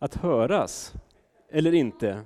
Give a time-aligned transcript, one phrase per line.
[0.00, 0.92] att höras,
[1.50, 2.22] eller inte?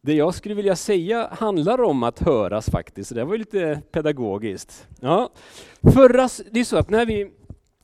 [0.00, 4.88] Det jag skulle vilja säga handlar om att höras faktiskt, det var lite pedagogiskt.
[5.00, 5.30] Ja.
[5.94, 7.30] Förra, det är så att när vi,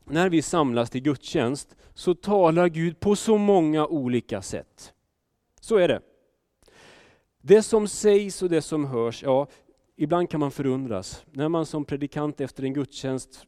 [0.05, 4.93] när vi samlas till gudstjänst så talar Gud på så många olika sätt.
[5.59, 6.01] Så är det.
[7.41, 9.47] Det som sägs och det som hörs, ja,
[9.95, 11.25] ibland kan man förundras.
[11.31, 13.45] När man som predikant efter en gudstjänst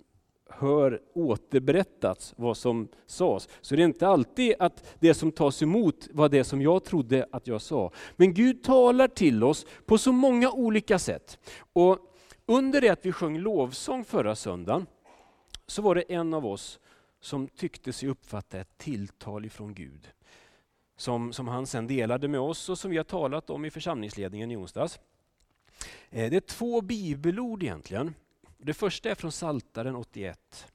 [0.49, 6.07] hör återberättats vad som sades, så det är inte alltid att det som tas emot
[6.11, 7.91] var det som jag trodde att jag sa.
[8.15, 11.39] Men Gud talar till oss på så många olika sätt.
[11.73, 11.99] Och
[12.45, 14.85] under det att vi sjöng lovsång förra söndagen,
[15.67, 16.79] så var det en av oss
[17.19, 20.07] som tyckte sig uppfatta ett tilltal ifrån Gud.
[20.97, 24.51] Som, som han sen delade med oss och som vi har talat om i församlingsledningen
[24.51, 24.99] i onsdags.
[26.09, 28.13] Eh, det är två bibelord egentligen.
[28.57, 30.67] Det första är från Saltaren 81.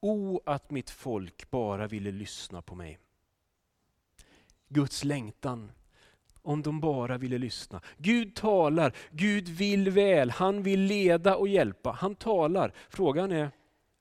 [0.00, 2.98] O att mitt folk bara ville lyssna på mig.
[4.68, 5.72] Guds längtan,
[6.42, 7.80] om de bara ville lyssna.
[7.96, 11.90] Gud talar, Gud vill väl, han vill leda och hjälpa.
[11.92, 12.72] Han talar.
[12.88, 13.50] Frågan är,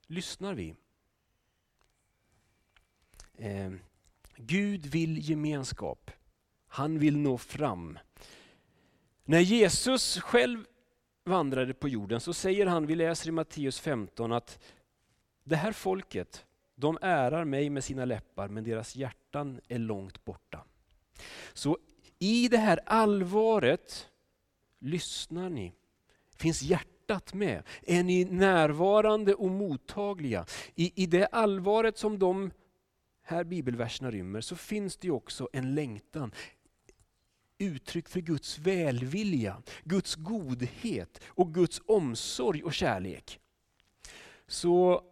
[0.07, 0.75] lyssnar vi?
[3.37, 3.71] Eh,
[4.35, 6.11] Gud vill gemenskap.
[6.67, 7.99] Han vill nå fram.
[9.23, 10.65] När Jesus själv
[11.27, 14.59] vandrade på jorden så säger han, vi läser i Matteus 15 att
[15.43, 20.63] det här folket, de ärar mig med sina läppar men deras hjärtan är långt borta.
[21.53, 21.77] Så
[22.19, 24.07] i det här allvaret
[24.79, 25.73] lyssnar ni.
[26.35, 27.63] Finns hjärtat med?
[27.81, 30.45] Är ni närvarande och mottagliga?
[30.75, 32.51] I, i det allvaret som de
[33.21, 36.31] här bibelverserna rymmer så finns det också en längtan,
[37.57, 43.39] uttryck för Guds välvilja, Guds godhet och Guds omsorg och kärlek.
[44.47, 45.03] Så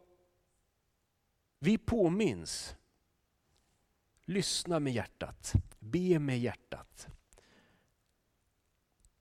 [1.59, 2.75] vi påminns.
[4.27, 7.07] Lyssna med hjärtat, be med hjärtat.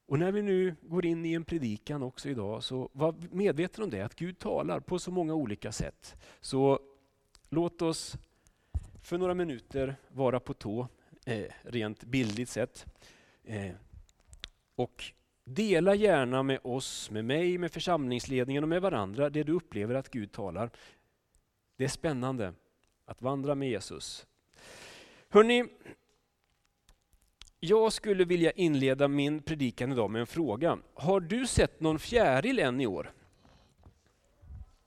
[0.06, 3.91] Och när vi nu går in i en predikan också idag, så var medveten om
[3.91, 6.16] det, att Gud talar på så många olika sätt.
[6.41, 6.81] Så
[7.49, 8.16] låt oss
[9.03, 10.88] för några minuter vara på tå,
[11.25, 12.87] eh, rent bildligt sett.
[13.44, 13.72] Eh,
[14.75, 15.05] och
[15.44, 20.10] dela gärna med oss, med mig, med församlingsledningen och med varandra det du upplever att
[20.10, 20.71] Gud talar.
[21.77, 22.55] Det är spännande
[23.05, 24.27] att vandra med Jesus.
[25.28, 25.65] Hörrni,
[27.60, 30.78] jag skulle vilja inleda min predikan idag med en fråga.
[30.94, 33.12] Har du sett någon fjäril än i år?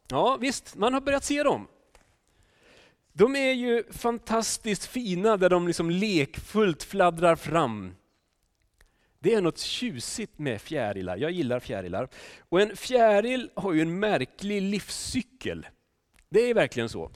[0.07, 1.67] Ja visst, man har börjat se dem.
[3.13, 7.95] De är ju fantastiskt fina där de liksom lekfullt fladdrar fram.
[9.27, 11.17] Det är något tjusigt med fjärilar.
[11.17, 12.09] Jag gillar fjärilar.
[12.49, 15.67] Och en fjäril har ju en märklig livscykel.
[16.29, 17.11] Det är verkligen så.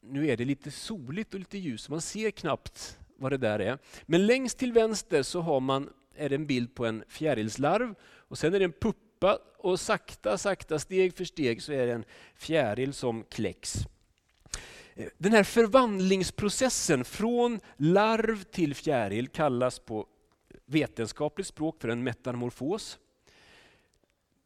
[0.00, 3.78] Nu är det lite soligt och lite ljus, man ser knappt vad det där är.
[4.02, 8.38] Men längst till vänster så har man, är det en bild på en fjärilslarv och
[8.38, 12.04] sen är det en puppa och sakta, sakta, steg för steg så är det en
[12.34, 13.76] fjäril som kläcks.
[15.18, 20.06] Den här förvandlingsprocessen från larv till fjäril kallas på
[20.66, 22.98] vetenskapligt språk för en metamorfos.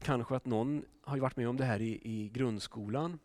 [0.03, 3.19] Kanske att någon har varit med om det här i, i grundskolan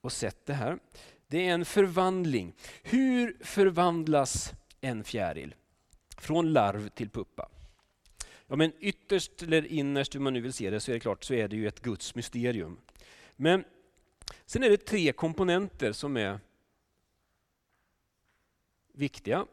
[0.00, 0.78] och sett det här.
[1.26, 2.54] Det är en förvandling.
[2.82, 5.54] Hur förvandlas en fjäril?
[6.18, 7.48] Från larv till puppa.
[8.46, 11.24] Ja, men ytterst eller innerst, hur man nu vill se det, så är det klart
[11.24, 12.80] så är det ju ett Guds mysterium.
[13.36, 13.64] Men
[14.46, 16.40] sen är det tre komponenter som är
[18.92, 19.46] viktiga.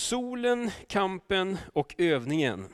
[0.00, 2.68] Solen, kampen och övningen.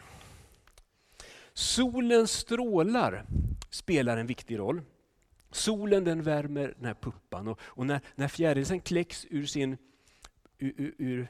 [1.52, 3.24] Solens strålar
[3.70, 4.82] spelar en viktig roll.
[5.50, 9.76] Solen den värmer den här puppan och, och när, när fjärilsen kläcks ur sin...
[10.58, 11.28] Ur, ur, ur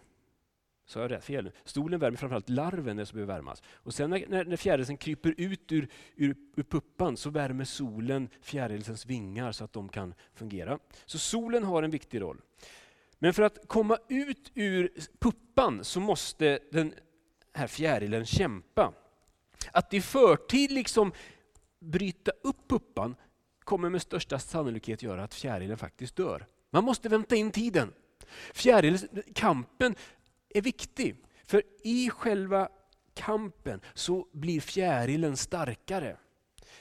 [0.87, 1.53] så jag rätt fel nu?
[1.65, 3.62] Stolen värmer framförallt larven, som behöver värmas.
[3.69, 8.29] Och sen när, när, när fjärilsen kryper ut ur, ur, ur, puppan så värmer solen
[8.41, 10.79] fjärilsens vingar så att de kan fungera.
[11.06, 12.41] Så solen har en viktig roll.
[13.19, 16.95] Men för att komma ut ur puppan så måste den
[17.55, 18.93] här fjärilen kämpa.
[19.73, 21.13] Att i förtid liksom
[21.81, 23.17] bryta upp puppan
[23.65, 26.47] kommer med största sannolikhet göra att fjärilen faktiskt dör.
[26.71, 27.93] Man måste vänta in tiden.
[28.55, 29.95] Fjärilskampen
[30.49, 32.69] är viktig, för i själva
[33.15, 36.17] kampen så blir fjärilen starkare.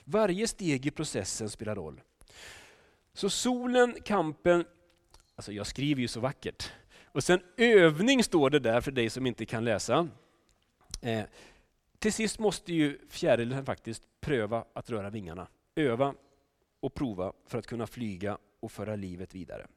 [0.04, 2.02] Varje steg i processen spelar roll.
[3.14, 4.66] Så solen, kampen,
[5.36, 6.72] Alltså jag skriver ju så vackert.
[7.06, 10.08] Och sen övning står det där för dig som inte kan läsa.
[11.02, 11.26] Eh,
[12.00, 15.48] till sist måste ju fjärilen faktiskt pröva att röra vingarna.
[15.76, 16.14] Öva
[16.80, 19.68] och prova för att kunna flyga och föra livet vidare.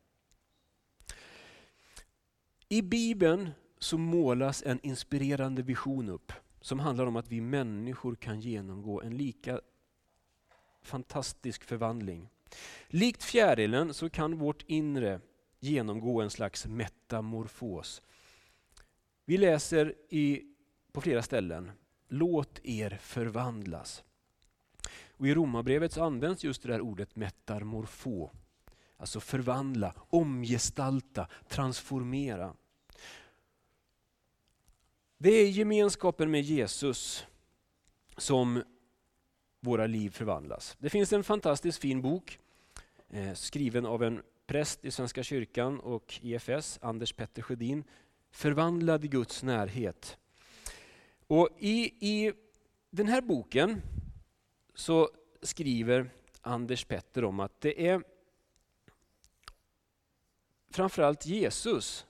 [2.69, 8.40] I Bibeln så målas en inspirerande vision upp som handlar om att vi människor kan
[8.40, 9.61] genomgå en lika
[10.82, 12.28] fantastisk förvandling.
[12.88, 15.20] Likt fjärilen så kan vårt inre
[15.60, 18.02] genomgå en slags metamorfos.
[19.25, 20.43] Vi läser i,
[20.93, 21.70] på flera ställen,
[22.08, 24.05] låt er förvandlas.
[25.10, 28.31] Och I Romarbrevet så används just det där ordet metamorfo.
[28.96, 32.54] Alltså förvandla, omgestalta, transformera.
[35.19, 37.26] Det är gemenskapen med Jesus
[38.16, 38.62] som
[39.61, 40.76] våra liv förvandlas.
[40.78, 42.38] Det finns en fantastiskt fin bok
[43.08, 47.84] eh, skriven av en präst i Svenska kyrkan och IFS, Anders Petter Sjödin,
[48.30, 50.18] Förvandlad i Guds närhet.
[51.26, 52.32] Och i, I
[52.90, 53.82] den här boken
[54.74, 55.10] så
[55.42, 56.10] skriver
[56.40, 58.02] Anders Petter om att det är
[60.70, 62.06] framförallt Jesus,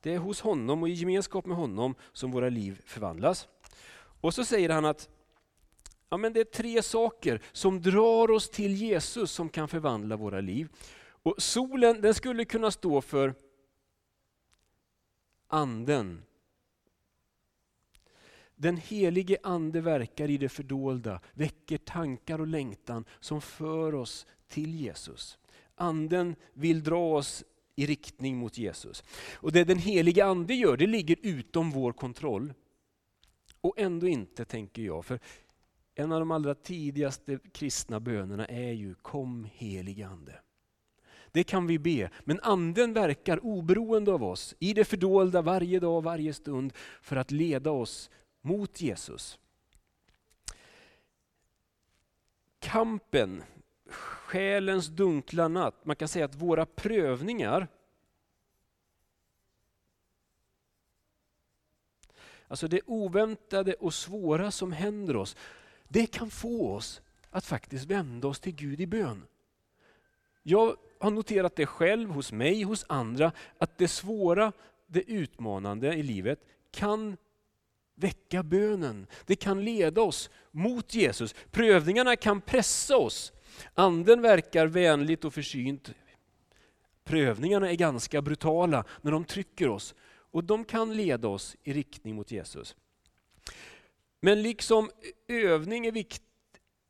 [0.00, 3.48] det är hos honom och i gemenskap med honom som våra liv förvandlas.
[3.96, 5.08] Och så säger han att
[6.08, 10.40] ja, men det är tre saker som drar oss till Jesus som kan förvandla våra
[10.40, 10.68] liv.
[11.24, 13.34] Och solen den skulle kunna stå för
[15.46, 16.22] anden.
[18.56, 24.74] Den helige ande verkar i det fördolda, väcker tankar och längtan som för oss till
[24.74, 25.38] Jesus.
[25.74, 27.44] Anden vill dra oss
[27.76, 29.04] i riktning mot Jesus.
[29.34, 32.54] Och Det den helige ande gör, det ligger utom vår kontroll.
[33.60, 35.04] Och ändå inte, tänker jag.
[35.04, 35.20] För
[35.94, 40.40] en av de allra tidigaste kristna bönerna är ju Kom helige ande.
[41.34, 45.96] Det kan vi be, men anden verkar oberoende av oss i det fördolda varje dag,
[45.96, 46.72] och varje stund
[47.02, 48.10] för att leda oss
[48.40, 49.38] mot Jesus.
[52.58, 53.42] Kampen,
[53.86, 57.68] själens dunkla natt, man kan säga att våra prövningar
[62.48, 65.36] Alltså det oväntade och svåra som händer oss,
[65.88, 69.26] det kan få oss att faktiskt vända oss till Gud i bön.
[70.42, 74.52] Jag har noterat det själv hos mig, hos andra, att det svåra,
[74.86, 76.40] det utmanande i livet
[76.70, 77.16] kan
[77.94, 79.06] väcka bönen.
[79.26, 81.34] Det kan leda oss mot Jesus.
[81.50, 83.32] Prövningarna kan pressa oss.
[83.74, 85.94] Anden verkar vänligt och försynt.
[87.04, 92.14] Prövningarna är ganska brutala när de trycker oss och de kan leda oss i riktning
[92.14, 92.76] mot Jesus.
[94.20, 94.90] Men liksom
[95.28, 96.22] övning är viktigt...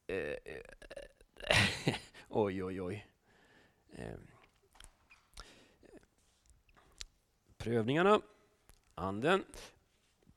[2.28, 3.06] oj, oj, oj.
[3.98, 4.14] Eh,
[7.56, 8.20] prövningarna,
[8.94, 9.44] anden.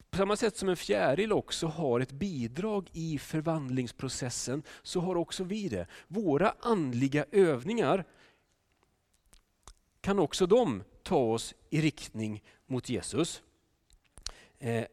[0.10, 5.44] På samma sätt som en fjäril också har ett bidrag i förvandlingsprocessen, så har också
[5.44, 5.88] vi det.
[6.08, 8.06] Våra andliga övningar
[10.02, 13.42] kan också de ta oss i riktning mot Jesus.
[14.60, 14.86] Eh,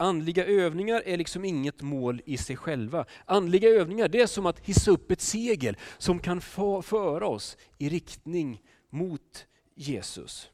[0.00, 3.04] andliga övningar är liksom inget mål i sig själva.
[3.24, 6.40] Andliga övningar det är som att hissa upp ett segel som kan
[6.82, 10.50] föra oss i riktning mot Jesus.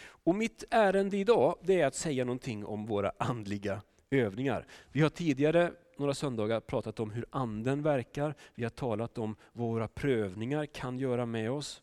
[0.00, 4.66] Och mitt ärende idag det är att säga någonting om våra andliga övningar.
[4.92, 8.34] Vi har tidigare några söndagar pratat om hur anden verkar.
[8.54, 11.82] Vi har talat om vad våra prövningar kan göra med oss.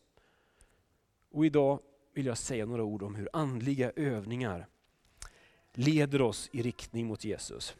[1.32, 1.80] Och idag
[2.14, 4.66] vill jag säga några ord om hur andliga övningar
[5.76, 7.76] leder oss i riktning mot Jesus.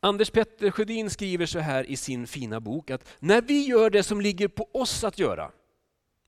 [0.00, 4.02] Anders Petter Sjödin skriver så här i sin fina bok att när vi gör det
[4.02, 5.52] som ligger på oss att göra,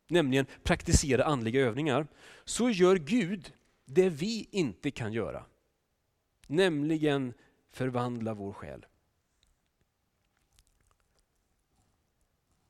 [0.09, 2.07] nämligen praktisera andliga övningar,
[2.45, 3.53] så gör Gud
[3.85, 5.45] det vi inte kan göra.
[6.47, 7.35] Nämligen
[7.73, 8.87] förvandla vår själ.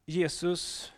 [0.07, 0.93] Jesus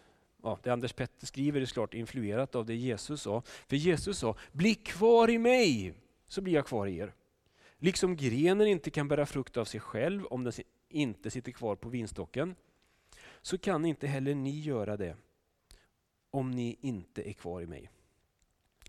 [0.45, 3.43] ja, det Anders Petter skriver är klart influerat av det Jesus sa.
[3.67, 5.95] För Jesus sa, bli kvar i mig
[6.35, 7.15] så blir jag kvar i er.
[7.79, 10.53] Liksom grenen inte kan bära frukt av sig själv om den
[10.89, 12.55] inte sitter kvar på vinstocken,
[13.43, 15.17] så kan inte heller ni göra det
[16.31, 17.91] om ni inte är kvar i mig.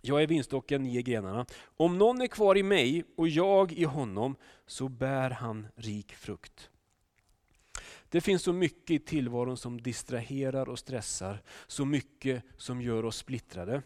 [0.01, 1.45] Jag är vinstocken, ni är grenarna.
[1.77, 4.35] Om någon är kvar i mig och jag i honom,
[4.65, 6.69] så bär han rik frukt.
[8.09, 13.17] Det finns så mycket i tillvaron som distraherar och stressar, så mycket som gör oss
[13.17, 13.81] splittrade.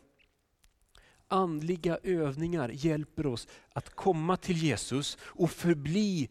[1.31, 6.29] Andliga övningar hjälper oss att komma till Jesus och förbli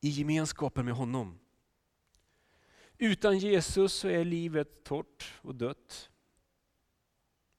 [0.00, 1.38] i gemenskapen med honom.
[2.98, 6.10] Utan Jesus så är livet torrt och dött.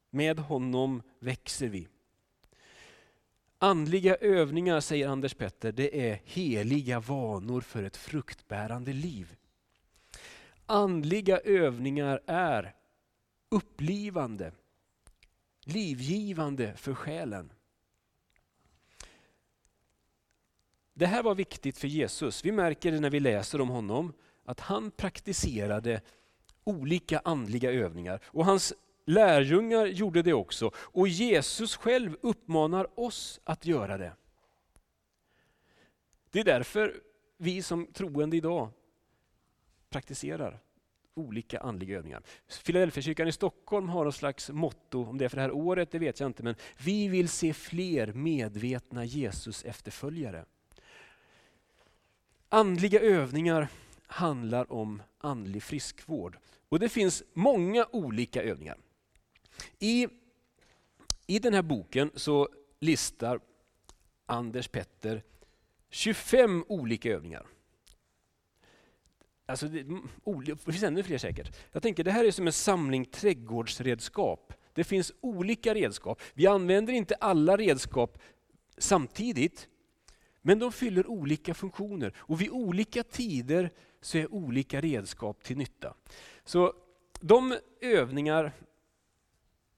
[0.09, 1.87] Med honom växer vi.
[3.57, 9.35] Andliga övningar, säger Anders Petter, det är heliga vanor för ett fruktbärande liv.
[10.65, 12.75] Andliga övningar är
[13.49, 14.51] upplivande,
[15.63, 17.53] livgivande för själen.
[20.93, 22.45] Det här var viktigt för Jesus.
[22.45, 24.13] Vi märker det när vi läser om honom,
[24.45, 26.01] att han praktiserade
[26.63, 28.19] olika andliga övningar.
[28.25, 28.73] Och hans
[29.05, 30.71] lärjungar gjorde det också.
[30.75, 34.15] Och Jesus själv uppmanar oss att göra det.
[36.31, 37.01] Det är därför
[37.37, 38.69] vi som troende idag
[39.89, 40.62] praktiserar
[41.15, 42.23] olika andliga övningar.
[42.47, 45.99] Filadelfiakyrkan i Stockholm har någon slags motto, om det är för det här året det
[45.99, 50.45] vet jag inte, men vi vill se fler medvetna Jesus efterföljare.
[52.49, 53.67] Andliga övningar
[54.07, 56.37] handlar om andlig friskvård.
[56.69, 58.77] Och det finns många olika övningar.
[59.79, 60.07] I,
[61.27, 63.39] I den här boken så listar
[64.25, 65.23] Anders Petter
[65.89, 67.45] 25 olika övningar.
[69.45, 70.07] Alltså det, mm,
[70.45, 71.57] det finns ännu fler säkert.
[71.71, 74.53] Jag tänker det här är som en samling trädgårdsredskap.
[74.73, 76.21] Det finns olika redskap.
[76.33, 78.17] Vi använder inte alla redskap
[78.77, 79.67] samtidigt,
[80.41, 83.69] men de fyller olika funktioner och vid olika tider
[84.01, 85.93] så är olika redskap till nytta.
[86.43, 86.73] Så
[87.19, 88.51] de övningar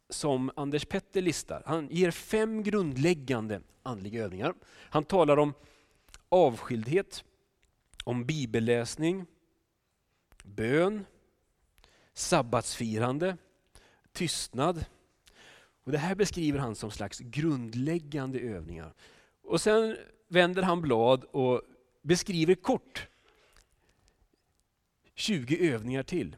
[0.10, 4.53] som Anders Petter listar, han ger fem grundläggande andliga övningar.
[4.89, 5.53] Han talar om
[6.29, 7.24] avskildhet,
[8.03, 9.25] om bibelläsning,
[10.45, 11.05] bön,
[12.13, 13.37] sabbatsfirande,
[14.11, 14.85] tystnad.
[15.83, 18.93] Och det här beskriver han som slags grundläggande övningar.
[19.41, 19.97] Och sen
[20.27, 21.61] vänder han blad och
[22.01, 23.07] beskriver kort
[25.15, 26.35] 20 övningar till.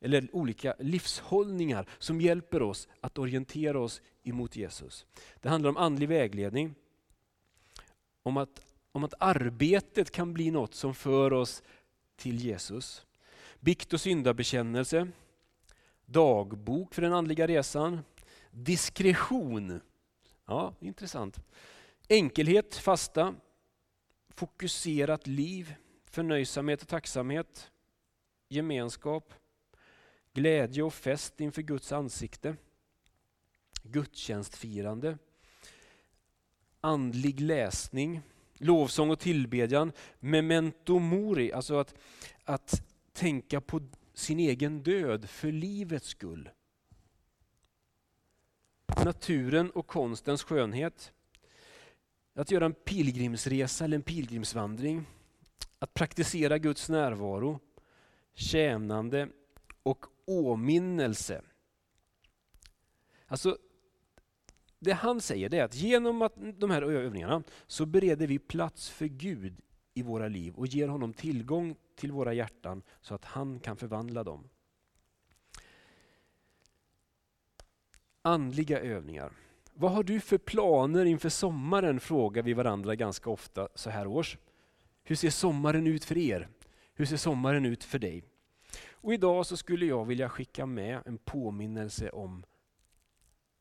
[0.00, 5.06] Eller olika livshållningar som hjälper oss att orientera oss emot Jesus.
[5.40, 6.74] Det handlar om andlig vägledning,
[8.22, 8.60] om att,
[8.92, 11.62] om att arbetet kan bli något som för oss
[12.16, 13.06] till Jesus.
[13.60, 15.08] Bikt och syndabekännelse,
[16.06, 18.00] dagbok för den andliga resan,
[18.50, 19.80] diskretion.
[20.46, 21.40] Ja, intressant.
[22.08, 23.34] Enkelhet, fasta,
[24.28, 25.74] fokuserat liv,
[26.04, 27.70] förnöjsamhet och tacksamhet,
[28.48, 29.34] gemenskap,
[30.32, 32.56] glädje och fest inför Guds ansikte,
[33.82, 35.18] gudstjänstfirande,
[36.80, 38.20] andlig läsning,
[38.54, 41.94] lovsång och tillbedjan, memento mori, alltså att,
[42.44, 42.82] att
[43.20, 43.80] tänka på
[44.14, 46.50] sin egen död för livets skull.
[49.04, 51.12] Naturen och konstens skönhet,
[52.34, 55.04] att göra en pilgrimsresa eller en pilgrimsvandring,
[55.78, 57.60] att praktisera Guds närvaro,
[58.34, 59.28] tjänande
[59.82, 61.42] och åminnelse.
[63.26, 63.58] Alltså,
[64.78, 69.06] det han säger är att genom att de här övningarna så bereder vi plats för
[69.06, 69.62] Gud
[69.94, 74.24] i våra liv och ger honom tillgång till våra hjärtan så att han kan förvandla
[74.24, 74.48] dem.
[78.22, 79.32] Andliga övningar.
[79.74, 82.00] Vad har du för planer inför sommaren?
[82.00, 84.38] frågar vi varandra ganska ofta så här års.
[85.02, 86.48] Hur ser sommaren ut för er?
[86.94, 88.24] Hur ser sommaren ut för dig?
[88.90, 92.44] Och idag så skulle jag vilja skicka med en påminnelse om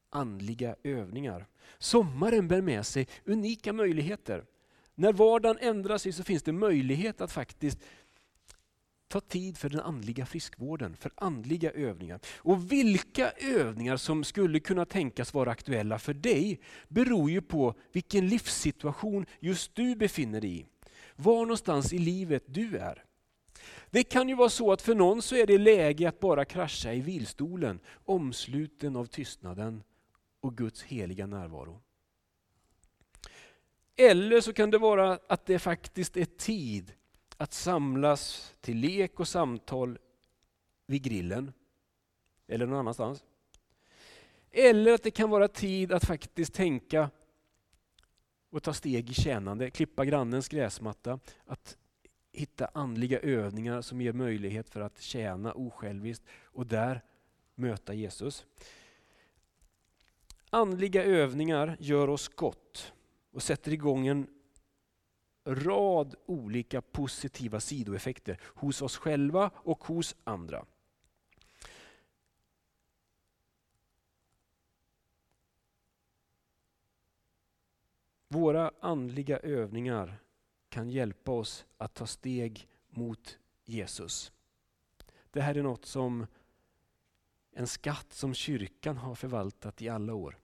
[0.10, 1.48] andliga övningar.
[1.78, 4.46] Sommaren bär med sig unika möjligheter.
[5.00, 7.80] När vardagen ändrar sig så finns det möjlighet att faktiskt
[9.08, 12.20] ta tid för den andliga friskvården, för andliga övningar.
[12.38, 18.28] Och vilka övningar som skulle kunna tänkas vara aktuella för dig beror ju på vilken
[18.28, 20.66] livssituation just du befinner dig i.
[21.16, 23.04] Var någonstans i livet du är.
[23.90, 26.94] Det kan ju vara så att för någon så är det läge att bara krascha
[26.94, 29.84] i vilstolen, omsluten av tystnaden
[30.42, 31.82] och Guds heliga närvaro.
[34.02, 36.94] Eller så kan det vara att det faktiskt är tid
[37.38, 39.98] att samlas till lek och samtal
[40.86, 41.54] vid grillen
[42.48, 43.24] eller någon annanstans.
[44.52, 47.10] Eller att det kan vara tid att faktiskt tänka
[48.50, 51.78] och ta steg i tjänande, klippa grannens gräsmatta, att
[52.32, 57.02] hitta andliga övningar som ger möjlighet för att tjäna osjälviskt och där
[57.56, 58.46] möta Jesus.
[60.50, 62.94] Andliga övningar gör oss gott
[63.32, 64.28] och sätter igång en
[65.46, 70.66] rad olika positiva sidoeffekter hos oss själva och hos andra.
[78.28, 80.18] Våra andliga övningar
[80.70, 84.32] kan hjälpa oss att ta steg mot Jesus.
[85.32, 86.28] Det här är något som
[87.52, 90.40] en skatt som kyrkan har förvaltat i alla år.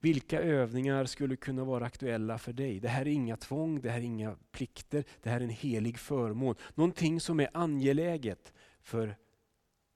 [0.00, 2.80] Vilka övningar skulle kunna vara aktuella för dig?
[2.80, 5.98] Det här är inga tvång, det här är inga plikter, det här är en helig
[5.98, 6.54] förmån.
[6.74, 9.16] Någonting som är angeläget för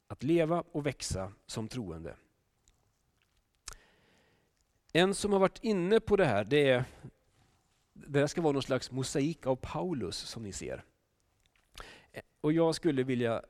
[0.07, 2.17] att leva och växa som troende.
[4.93, 6.85] En som har varit inne på det här, det är
[7.93, 10.85] det ska vara någon slags mosaik av Paulus som ni ser.
[12.41, 13.43] Och jag skulle vilja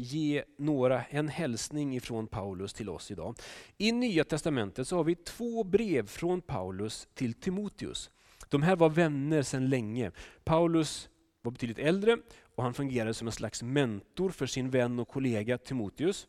[0.00, 3.38] ge några, en hälsning ifrån Paulus till oss idag.
[3.78, 8.10] I Nya Testamentet så har vi två brev från Paulus till Timoteus.
[8.48, 10.12] De här var vänner sedan länge.
[10.44, 11.08] Paulus
[11.42, 12.16] var betydligt äldre
[12.54, 16.26] och han fungerade som en slags mentor för sin vän och kollega Timoteus.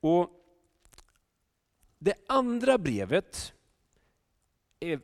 [0.00, 0.30] Och
[1.98, 3.52] det andra brevet
[4.80, 5.00] är,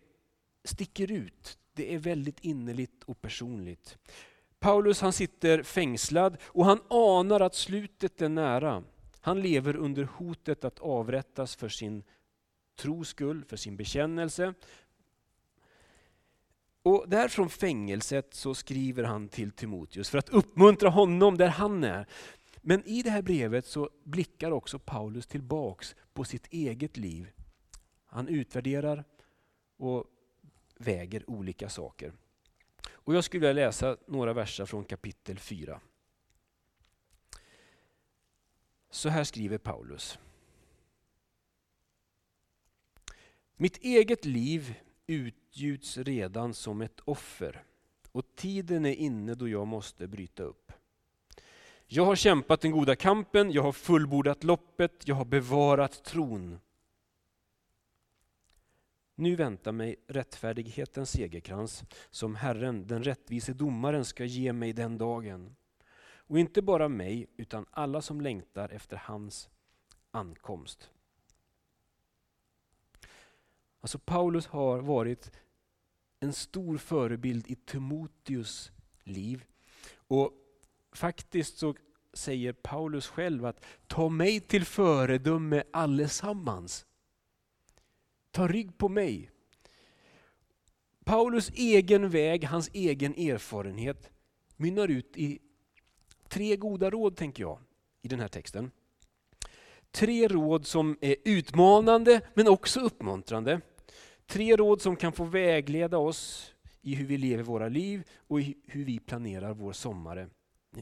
[0.64, 1.58] sticker ut.
[1.72, 3.98] Det är väldigt innerligt och personligt.
[4.62, 8.84] Paulus han sitter fängslad och han anar att slutet är nära.
[9.20, 12.02] Han lever under hotet att avrättas för sin
[12.76, 14.54] tros skull, för sin bekännelse.
[16.82, 21.84] Och där från fängelset så skriver han till Timoteus för att uppmuntra honom där han
[21.84, 22.06] är.
[22.60, 27.30] Men i det här brevet så blickar också Paulus tillbaks på sitt eget liv.
[28.06, 29.04] Han utvärderar
[29.76, 30.04] och
[30.78, 32.12] väger olika saker.
[33.04, 35.80] Och jag skulle vilja läsa några verser från kapitel 4.
[38.90, 40.18] Så här skriver Paulus.
[43.56, 44.74] Mitt eget liv
[45.06, 47.64] utgjuts redan som ett offer
[48.12, 50.72] och tiden är inne då jag måste bryta upp.
[51.86, 56.58] Jag har kämpat den goda kampen, jag har fullbordat loppet, jag har bevarat tron.
[59.14, 65.56] Nu väntar mig rättfärdighetens segerkrans som Herren, den rättvise domaren, ska ge mig den dagen.
[66.04, 69.50] Och inte bara mig, utan alla som längtar efter hans
[70.10, 70.90] ankomst.
[73.80, 75.30] Alltså Paulus har varit
[76.20, 78.72] en stor förebild i Timoteus
[79.04, 79.44] liv.
[79.94, 80.32] Och
[80.92, 81.74] faktiskt så
[82.12, 86.86] säger Paulus själv att ta mig till föredöme allesammans.
[88.32, 89.30] Ta rygg på mig.
[91.04, 94.10] Paulus egen väg, hans egen erfarenhet
[94.56, 95.38] mynnar ut i
[96.28, 97.58] tre goda råd tänker jag
[98.02, 98.70] i den här texten.
[99.90, 103.60] Tre råd som är utmanande men också uppmuntrande.
[104.26, 108.56] Tre råd som kan få vägleda oss i hur vi lever våra liv och i
[108.66, 110.28] hur vi planerar vår sommar,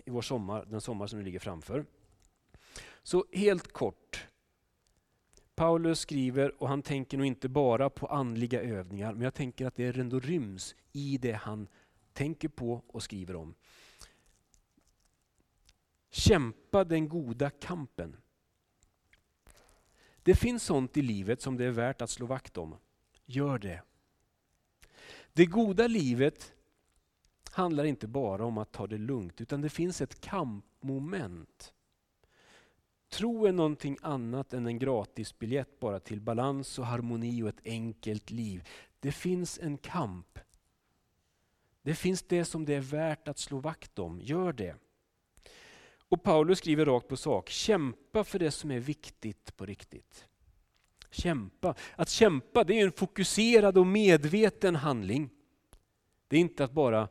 [0.06, 1.84] vår sommar, den sommar som vi ligger framför.
[3.02, 4.26] Så helt kort.
[5.60, 9.74] Paulus skriver, och han tänker nog inte bara på andliga övningar, men jag tänker att
[9.74, 11.68] det ändå ryms i det han
[12.12, 13.54] tänker på och skriver om.
[16.10, 18.16] Kämpa den goda kampen.
[20.22, 22.76] Det finns sånt i livet som det är värt att slå vakt om.
[23.24, 23.82] Gör det.
[25.32, 26.52] Det goda livet
[27.50, 31.74] handlar inte bara om att ta det lugnt, utan det finns ett kampmoment.
[33.10, 38.30] Tro är någonting annat än en gratisbiljett bara till balans och harmoni och ett enkelt
[38.30, 38.68] liv.
[39.00, 40.38] Det finns en kamp.
[41.82, 44.20] Det finns det som det är värt att slå vakt om.
[44.20, 44.76] Gör det.
[46.08, 50.28] Och Paulus skriver rakt på sak, kämpa för det som är viktigt på riktigt.
[51.10, 51.74] Kämpa.
[51.96, 55.30] Att kämpa det är en fokuserad och medveten handling.
[56.28, 57.08] Det är inte att bara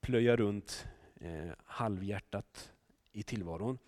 [0.00, 0.86] plöja runt
[1.20, 2.72] eh, halvhjärtat
[3.12, 3.78] i tillvaron.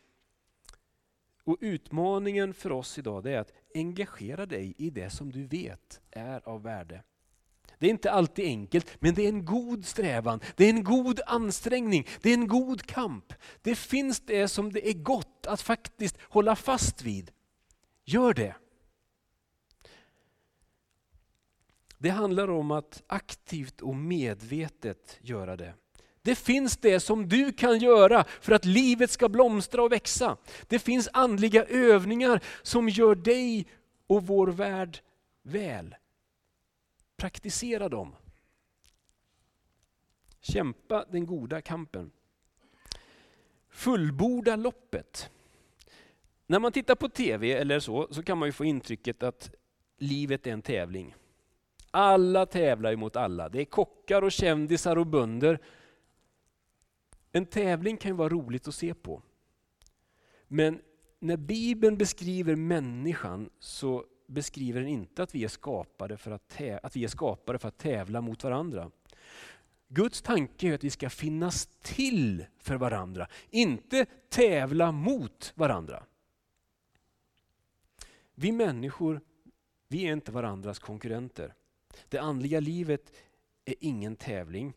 [1.44, 6.48] Och Utmaningen för oss idag är att engagera dig i det som du vet är
[6.48, 7.02] av värde.
[7.78, 11.20] Det är inte alltid enkelt, men det är en god strävan, det är en god
[11.26, 13.32] ansträngning, det är en god kamp.
[13.62, 17.30] Det finns det som det är gott att faktiskt hålla fast vid.
[18.04, 18.56] Gör det.
[21.98, 25.74] Det handlar om att aktivt och medvetet göra det.
[26.22, 30.36] Det finns det som du kan göra för att livet ska blomstra och växa.
[30.68, 33.66] Det finns andliga övningar som gör dig
[34.06, 34.98] och vår värld
[35.42, 35.94] väl.
[37.16, 38.16] Praktisera dem.
[40.40, 42.10] Kämpa den goda kampen.
[43.70, 45.30] Fullborda loppet.
[46.46, 49.54] När man tittar på TV eller så, så kan man ju få intrycket att
[49.98, 51.14] livet är en tävling.
[51.90, 53.48] Alla tävlar mot alla.
[53.48, 55.58] Det är kockar och kändisar och bönder.
[57.32, 59.22] En tävling kan ju vara roligt att se på.
[60.48, 60.80] Men
[61.18, 66.96] när Bibeln beskriver människan så beskriver den inte att vi är skapade för att, att,
[66.96, 68.90] vi är skapade för att tävla mot varandra.
[69.88, 76.04] Guds tanke är att vi ska finnas till för varandra, inte tävla mot varandra.
[78.34, 79.20] Vi människor
[79.92, 81.54] Vi är inte varandras konkurrenter.
[82.08, 83.12] Det andliga livet
[83.64, 84.72] är ingen tävling.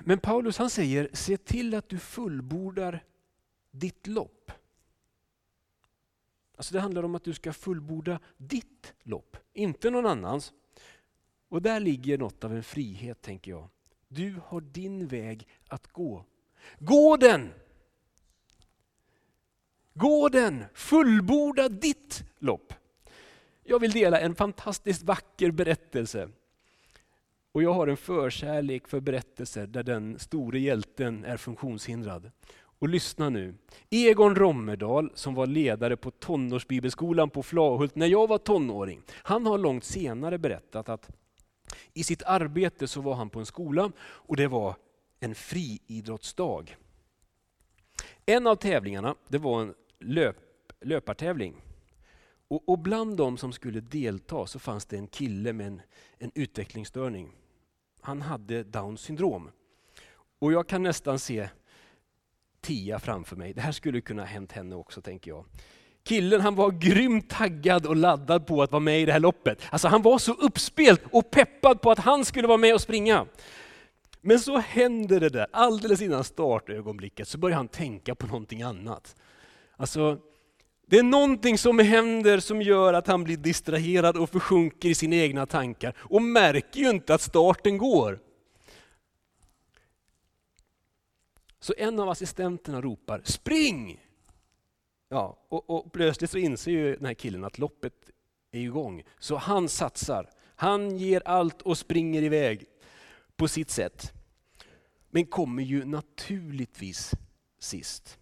[0.00, 3.04] Men Paulus han säger, se till att du fullbordar
[3.70, 4.52] ditt lopp.
[6.56, 10.52] Alltså det handlar om att du ska fullborda ditt lopp, inte någon annans.
[11.48, 13.68] Och där ligger något av en frihet tänker jag.
[14.08, 16.24] Du har din väg att gå.
[16.78, 17.52] Gå den!
[19.94, 20.64] Gå den!
[20.74, 22.74] Fullborda ditt lopp.
[23.64, 26.28] Jag vill dela en fantastiskt vacker berättelse.
[27.58, 32.30] Och jag har en förkärlek för berättelser där den store hjälten är funktionshindrad.
[32.56, 33.54] Och lyssna nu.
[33.90, 39.02] Egon Rommerdal som var ledare på tonårsbibelskolan på Flahult när jag var tonåring.
[39.12, 41.10] Han har långt senare berättat att
[41.94, 44.76] i sitt arbete så var han på en skola och det var
[45.20, 46.76] en friidrottsdag.
[48.26, 50.36] En av tävlingarna det var en löp,
[50.80, 51.62] löpartävling.
[52.48, 55.82] Och, och, bland de som skulle delta så fanns det en kille med en,
[56.18, 57.32] en utvecklingsstörning.
[58.08, 59.50] Han hade Downs syndrom.
[60.38, 61.48] Och jag kan nästan se
[62.60, 63.52] Tia framför mig.
[63.52, 65.44] Det här skulle kunna ha hänt henne också tänker jag.
[66.04, 69.62] Killen han var grymt taggad och laddad på att vara med i det här loppet.
[69.70, 73.26] Alltså han var så uppspelt och peppad på att han skulle vara med och springa.
[74.20, 79.16] Men så händer det där, alldeles innan startögonblicket så börjar han tänka på någonting annat.
[79.76, 80.18] Alltså,
[80.88, 85.16] det är någonting som händer som gör att han blir distraherad och försjunker i sina
[85.16, 88.18] egna tankar och märker ju inte att starten går.
[91.60, 94.04] Så en av assistenterna ropar ”Spring!”
[95.08, 98.10] ja, och, och plötsligt så inser ju den här killen att loppet
[98.52, 99.02] är igång.
[99.18, 100.30] Så han satsar.
[100.56, 102.64] Han ger allt och springer iväg
[103.36, 104.12] på sitt sätt.
[105.10, 107.14] Men kommer ju naturligtvis
[107.58, 108.18] sist.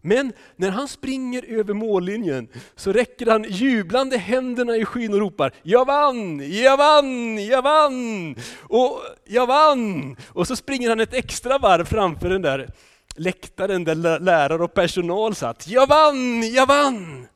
[0.00, 5.54] Men när han springer över mållinjen så räcker han jublande händerna i skyn och ropar
[5.62, 8.36] Jag vann, jag vann, jag vann!
[8.62, 10.16] Och jag vann!
[10.28, 12.70] Och så springer han ett extra varv framför den där
[13.16, 15.68] läktaren där lärare och personal satt.
[15.68, 17.26] Jag vann, jag vann!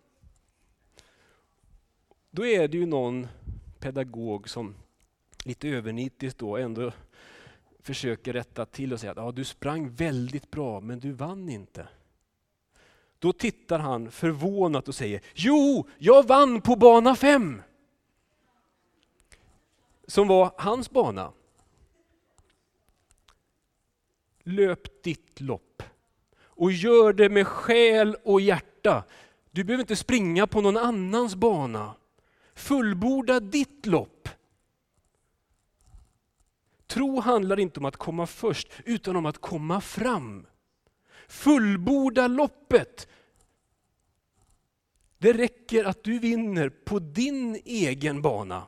[2.30, 3.28] Då är det ju någon
[3.78, 4.74] pedagog som
[5.44, 6.92] lite övernitiskt då ändå
[7.82, 11.86] försöker rätta till och säga att ja, du sprang väldigt bra men du vann inte.
[13.22, 17.62] Då tittar han förvånat och säger, jo, jag vann på bana fem.
[20.06, 21.32] Som var hans bana.
[24.42, 25.82] Löp ditt lopp
[26.34, 29.04] och gör det med själ och hjärta.
[29.50, 31.94] Du behöver inte springa på någon annans bana.
[32.54, 34.28] Fullborda ditt lopp.
[36.86, 40.46] Tro handlar inte om att komma först, utan om att komma fram.
[41.32, 43.08] Fullborda loppet.
[45.18, 48.66] Det räcker att du vinner på din egen bana.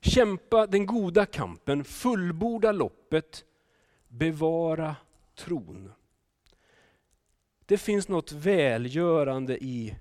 [0.00, 3.44] Kämpa den goda kampen, fullborda loppet,
[4.08, 4.96] bevara
[5.34, 5.92] tron.
[7.66, 9.96] Det finns något välgörande i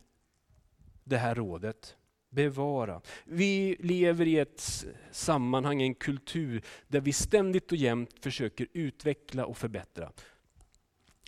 [1.03, 1.95] det här rådet.
[2.33, 3.01] Bevara.
[3.25, 9.57] Vi lever i ett sammanhang, en kultur, där vi ständigt och jämt försöker utveckla och
[9.57, 10.11] förbättra.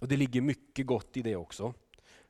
[0.01, 1.73] Och Det ligger mycket gott i det också.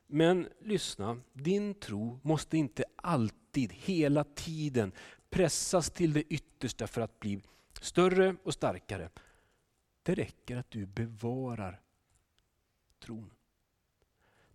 [0.07, 4.91] Men lyssna, din tro måste inte alltid, hela tiden
[5.29, 7.39] pressas till det yttersta för att bli
[7.81, 9.09] större och starkare.
[10.03, 11.81] Det räcker att du bevarar
[12.99, 13.31] tron.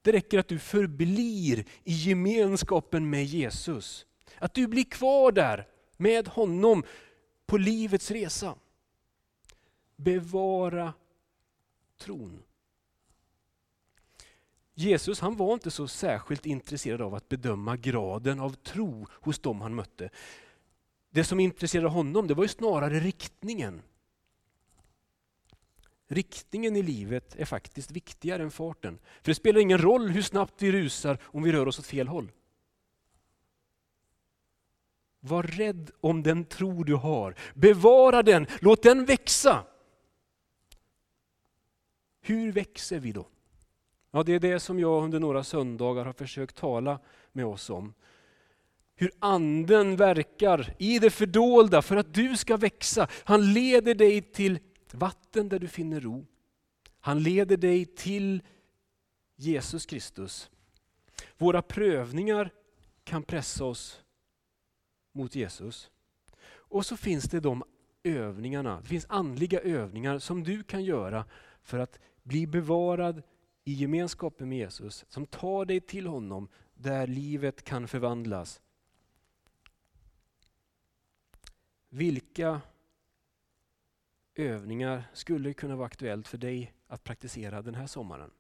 [0.03, 4.07] Det räcker att du förblir i gemenskapen med Jesus.
[4.39, 5.67] Att du blir kvar där
[5.97, 6.85] med honom
[7.47, 8.55] på livets resa.
[9.97, 10.93] Bevara
[11.99, 12.43] tron.
[14.75, 19.61] Jesus han var inte så särskilt intresserad av att bedöma graden av tro hos dem
[19.61, 20.11] han mötte.
[21.11, 23.83] Det som intresserade honom det var ju snarare riktningen.
[26.09, 28.99] Riktningen i livet är faktiskt viktigare än farten.
[29.23, 32.09] För det spelar ingen roll hur snabbt vi rusar om vi rör oss åt fel
[32.09, 32.31] håll.
[35.21, 37.35] Var rädd om den tro du har.
[37.55, 39.65] Bevara den, låt den växa.
[42.21, 43.27] Hur växer vi då?
[44.11, 46.99] Ja, det är det som jag under några söndagar har försökt tala
[47.33, 47.95] med oss om.
[48.95, 53.09] Hur anden verkar i det fördolda för att du ska växa.
[53.25, 54.59] Han leder dig till
[54.93, 56.27] vatten där du finner ro.
[57.01, 58.43] Han leder dig till
[59.37, 60.51] Jesus Kristus.
[61.39, 62.51] Våra prövningar
[63.05, 64.03] kan pressa oss
[65.13, 65.91] mot Jesus.
[66.47, 67.65] Och så finns det de
[68.03, 71.25] övningarna, det finns andliga övningar som du kan göra
[71.63, 73.23] för att bli bevarad
[73.65, 78.61] i gemenskapen med Jesus, som tar dig till honom där livet kan förvandlas.
[81.89, 82.61] Vilka
[84.35, 88.31] övningar skulle kunna vara aktuellt för dig att praktisera den här sommaren?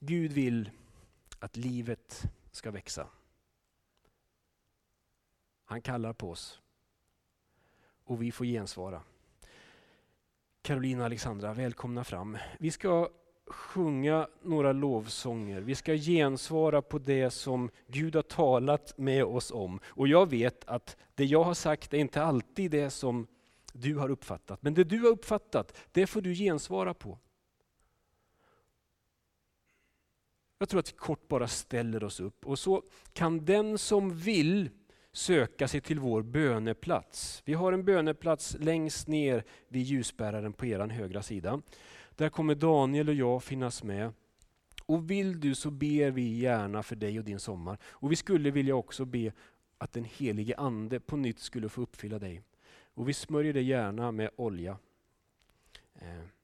[0.00, 0.70] Gud vill
[1.38, 3.06] att livet ska växa.
[5.64, 6.60] Han kallar på oss.
[8.04, 9.02] Och vi får gensvara.
[10.62, 12.38] Carolina och Alexandra, välkomna fram.
[12.58, 13.08] Vi ska
[13.46, 15.60] sjunga några lovsånger.
[15.60, 19.80] Vi ska gensvara på det som Gud har talat med oss om.
[19.86, 23.26] Och jag vet att det jag har sagt är inte alltid det som
[23.72, 24.62] du har uppfattat.
[24.62, 27.18] Men det du har uppfattat, det får du gensvara på.
[30.58, 34.70] Jag tror att vi kort bara ställer oss upp och så kan den som vill
[35.12, 37.42] söka sig till vår böneplats.
[37.44, 41.62] Vi har en böneplats längst ner vid ljusbäraren på er högra sida.
[42.10, 44.12] Där kommer Daniel och jag finnas med.
[44.84, 47.78] Och vill du så ber vi gärna för dig och din sommar.
[47.84, 49.32] Och vi skulle vilja också be
[49.78, 52.42] att den helige Ande på nytt skulle få uppfylla dig.
[52.94, 54.78] Och vi smörjer dig gärna med olja.
[55.94, 56.37] Eh.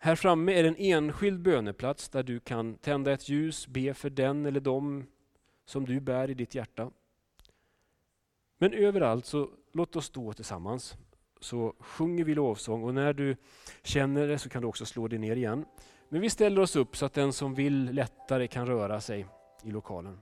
[0.00, 4.46] Här framme är en enskild böneplats där du kan tända ett ljus, be för den
[4.46, 5.06] eller dem
[5.64, 6.90] som du bär i ditt hjärta.
[8.58, 10.96] Men överallt så låt oss stå tillsammans.
[11.40, 13.36] Så sjunger vi lovsång och när du
[13.82, 15.64] känner det så kan du också slå dig ner igen.
[16.08, 19.26] Men vi ställer oss upp så att den som vill lättare kan röra sig
[19.62, 20.18] i lokalen.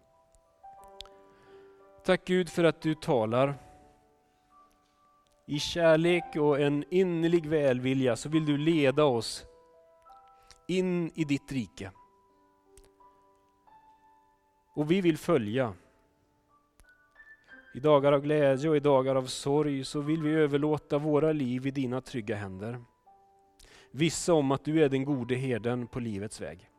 [2.04, 3.54] Tack Gud för att du talar.
[5.46, 9.46] I kärlek och en innerlig välvilja så vill du leda oss
[10.66, 11.90] in i ditt rike.
[14.74, 15.74] Och vi vill följa.
[17.74, 21.66] I dagar av glädje och i dagar av sorg så vill vi överlåta våra liv
[21.66, 22.84] i dina trygga händer.
[23.90, 26.70] Vissa om att du är den gode herden på livets väg.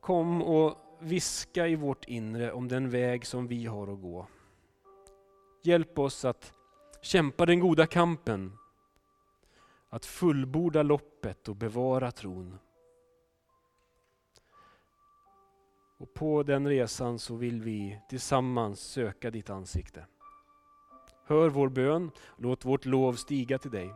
[0.00, 4.26] Kom och viska i vårt inre om den väg som vi har att gå.
[5.62, 6.52] Hjälp oss att
[7.02, 8.52] kämpa den goda kampen
[9.90, 12.58] att fullborda loppet och bevara tron.
[15.98, 20.06] Och på den resan så vill vi tillsammans söka ditt ansikte.
[21.24, 23.94] Hör vår bön, låt vårt lov stiga till dig.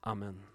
[0.00, 0.51] Amen.